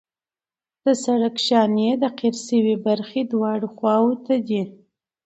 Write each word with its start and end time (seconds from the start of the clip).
د 0.83 0.85
سرک 1.03 1.35
شانې 1.45 1.89
د 2.01 2.03
قیر 2.17 2.35
شوې 2.45 2.75
برخې 2.85 3.21
دواړو 3.31 3.67
خواو 3.75 4.11
ته 4.25 4.35
دي 4.47 4.61